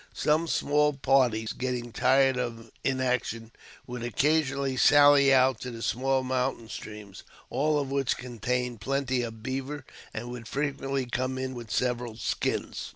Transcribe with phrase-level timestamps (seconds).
[0.15, 3.51] Some small parties, getting tired of inaction,
[3.85, 9.43] would occasionally sally out to the small mountain streams, all of which contained plenty of
[9.43, 12.89] beaver, and would frequently come in with several skins.